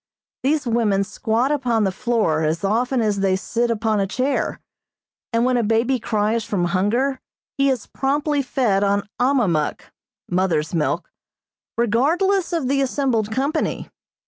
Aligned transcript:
These 0.41 0.65
women 0.65 1.03
squat 1.03 1.51
upon 1.51 1.83
the 1.83 1.91
floor 1.91 2.41
as 2.41 2.63
often 2.63 3.01
as 3.03 3.19
they 3.19 3.35
sit 3.35 3.69
upon 3.69 3.99
a 3.99 4.07
chair, 4.07 4.59
and 5.31 5.45
when 5.45 5.57
a 5.57 5.63
baby 5.63 5.99
cries 5.99 6.43
from 6.43 6.65
hunger 6.65 7.19
he 7.55 7.69
is 7.69 7.85
promptly 7.85 8.41
fed 8.41 8.83
on 8.83 9.07
ahmahmuk, 9.19 9.81
(mother's 10.27 10.73
milk,) 10.73 11.11
regardless 11.77 12.51
of 12.51 12.67
the 12.67 12.81
assembled 12.81 13.29
company. 13.31 13.91